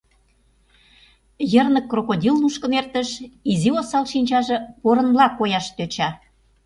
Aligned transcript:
Йырнык 1.51 1.85
крокодил 1.91 2.35
нушкын 2.41 2.71
эртыш— 2.79 3.09
изи 3.51 3.69
осал 3.79 4.05
шинчаже 4.11 4.57
порынла 4.81 5.27
кояш 5.37 5.65
тӧча. 5.75 6.09